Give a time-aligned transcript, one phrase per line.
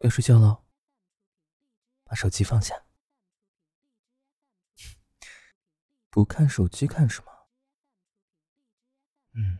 [0.00, 0.64] 要睡觉了，
[2.04, 2.84] 把手机放下。
[6.08, 7.30] 不看手机看什么？
[9.32, 9.58] 嗯，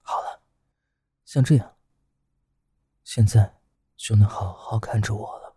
[0.00, 0.42] 好了，
[1.24, 1.78] 像这样，
[3.04, 3.60] 现在
[3.96, 5.56] 就能好好看着我了。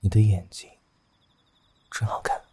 [0.00, 0.70] 你的眼睛
[1.90, 2.44] 真好看，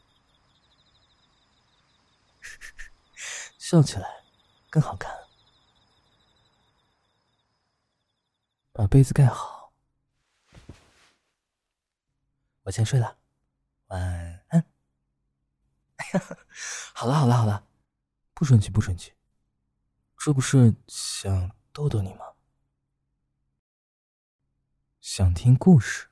[3.57, 4.18] 笑起来
[4.69, 5.13] 更好看。
[8.71, 9.73] 把被子盖好，
[12.61, 13.17] 我先睡了，
[13.87, 14.01] 晚
[14.49, 14.65] 安。
[16.93, 17.67] 好了好了好了，
[18.33, 19.13] 不生气不生气，
[20.17, 22.25] 这不是想逗逗你吗？
[25.01, 26.09] 想听故事。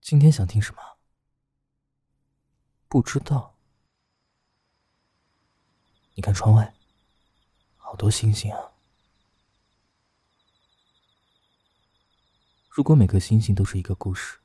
[0.00, 0.98] 今天想听什么？
[2.88, 3.51] 不知道。
[6.14, 6.74] 你看窗外，
[7.76, 8.72] 好多星星啊。
[12.68, 14.38] 如果每颗星星都是一个故事，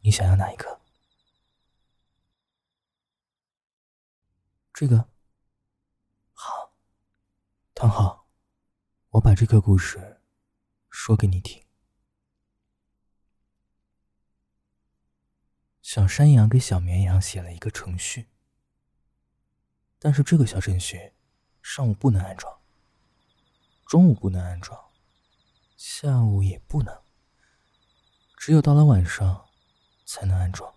[0.00, 0.80] 你想要哪一个？
[4.72, 5.08] 这个。
[6.32, 6.72] 好，
[7.74, 8.28] 躺好，
[9.10, 10.20] 我把这个故事
[10.90, 11.64] 说给你听。
[15.80, 18.28] 小山羊给小绵羊写了一个程序，
[20.06, 21.12] 但是这个小程序
[21.64, 22.60] 上午不能安装，
[23.88, 24.80] 中午不能安装，
[25.76, 27.02] 下午也不能，
[28.36, 29.48] 只有到了晚上
[30.04, 30.72] 才能安装。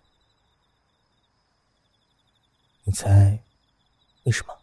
[2.82, 3.44] 你猜
[4.24, 4.60] 为什么？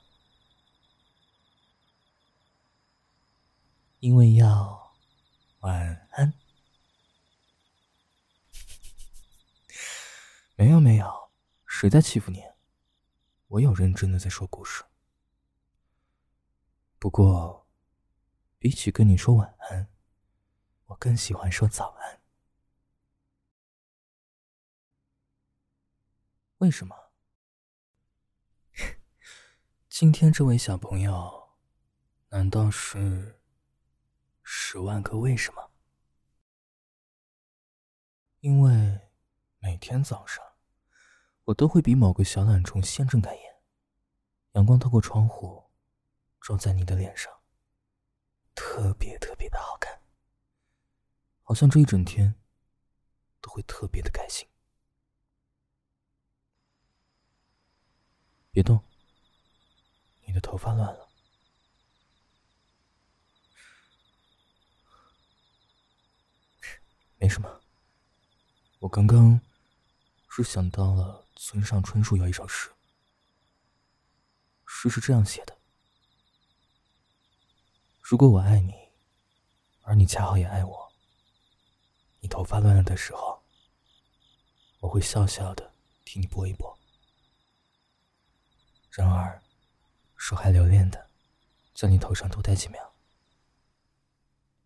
[4.02, 4.93] 因为要
[5.61, 6.33] 晚安。
[10.57, 11.29] 没有没有，
[11.65, 12.43] 谁在欺负你？
[13.47, 14.83] 我有认真的在说故事。
[16.99, 17.67] 不过，
[18.59, 19.87] 比起跟你说晚安，
[20.87, 22.21] 我更喜欢说早安。
[26.57, 27.11] 为什么？
[29.87, 31.55] 今天这位小朋友，
[32.30, 33.39] 难道是
[34.43, 35.71] 十万个为什么？
[38.41, 39.09] 因为
[39.59, 40.46] 每天早上。
[41.47, 43.41] 我都会比某个小懒虫先睁开眼，
[44.52, 45.63] 阳光透过窗户，
[46.41, 47.31] 照在你的脸上，
[48.53, 50.02] 特别特别的好看，
[51.43, 52.36] 好像这一整天
[53.39, 54.45] 都会特别的开心。
[58.52, 58.83] 别动，
[60.25, 61.07] 你的头发乱了。
[67.19, 67.61] 没什么，
[68.80, 69.39] 我刚刚
[70.30, 71.26] 是想到了。
[71.39, 72.71] 村上春树有一首诗，
[74.65, 75.55] 诗是这样写的：
[78.02, 78.73] 如果我爱你，
[79.83, 80.92] 而你恰好也爱我，
[82.20, 83.43] 你头发乱了的时候，
[84.80, 85.71] 我会笑笑的
[86.04, 86.76] 替你拨一拨；
[88.89, 89.39] 然而，
[90.16, 91.11] 手还留恋的
[91.76, 92.95] 在你头上多待几秒。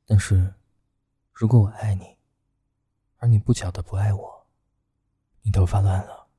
[0.06, 0.54] 但是，
[1.34, 2.18] 如果我爱你，
[3.18, 4.41] 而你不巧的不爱我，
[5.42, 6.30] 你头发乱了。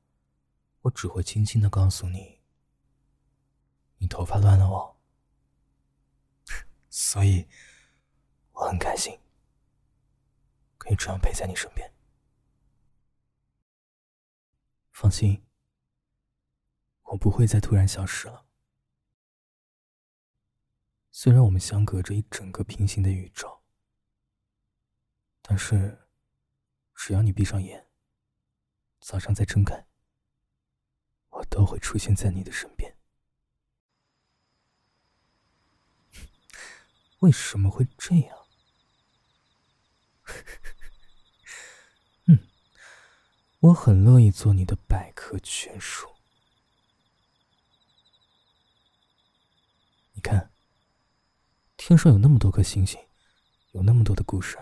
[0.81, 2.41] 我只会轻轻的告诉你，
[3.99, 4.97] 你头发乱了哦，
[6.89, 7.47] 所以
[8.51, 9.17] 我很开心，
[10.77, 11.89] 可以这样陪在你身边。
[14.91, 15.45] 放心，
[17.03, 18.45] 我不会再突然消失了。
[21.11, 23.61] 虽然我们相隔着一整个平行的宇宙，
[25.41, 26.09] 但是
[26.93, 27.82] 只要你闭上眼，
[29.03, 29.85] 早上再睁开。
[31.29, 32.95] 我都会出现在你的身边。
[37.19, 38.37] 为什么会这样？
[42.27, 42.47] 嗯，
[43.59, 46.07] 我很乐意做你的百科全书。
[50.13, 50.51] 你看，
[51.75, 52.99] 天上有那么多颗星星，
[53.71, 54.57] 有那么多的故事，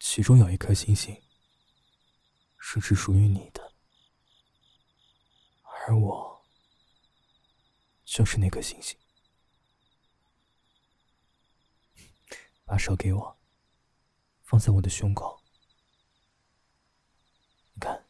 [0.00, 1.20] 其中有一颗星星
[2.60, 3.72] 是只属于你的。
[5.64, 6.44] 而我，
[8.04, 8.96] 就是那颗星星。
[12.64, 13.40] 把手给我，
[14.44, 15.42] 放在我的胸口。
[17.72, 18.06] 你看，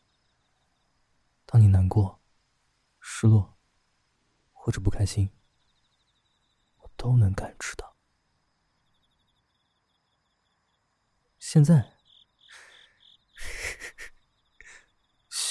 [1.47, 2.21] 当你难过、
[3.01, 3.57] 失落
[4.53, 5.31] 或者不开心，
[6.77, 7.97] 我都能感知到。
[11.39, 11.97] 现在，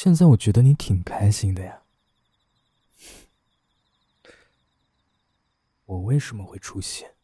[0.02, 1.84] 现在我觉得你挺开心的呀。
[5.84, 7.18] 我为什么会出现？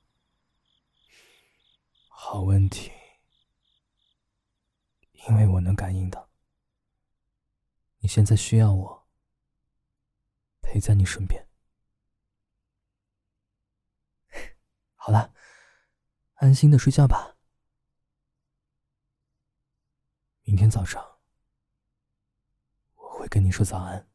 [2.09, 2.91] 好问题，
[5.13, 6.29] 因为我能感应到
[7.99, 9.07] 你现在需要我
[10.61, 11.47] 陪在你身边。
[14.95, 15.33] 好了，
[16.33, 17.37] 安心的睡觉吧。
[20.41, 21.14] 明天早上
[23.35, 24.14] 跟你说早安。